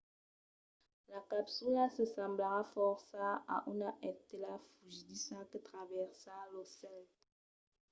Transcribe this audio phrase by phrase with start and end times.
[1.11, 3.23] la capsula se semblarà fòrça
[3.55, 7.01] a una estela fugidissa que travèrsa lo cèl